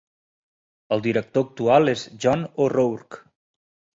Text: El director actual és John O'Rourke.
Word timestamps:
El 0.95 1.01
director 1.07 1.45
actual 1.49 1.93
és 1.93 2.05
John 2.25 2.45
O'Rourke. 2.65 3.23